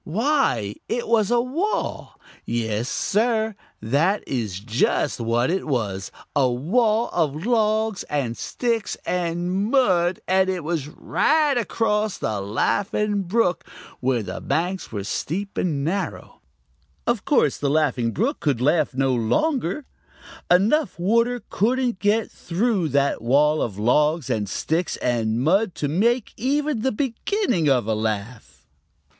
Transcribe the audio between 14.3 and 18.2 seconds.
banks were steep and narrow. Of course the Laughing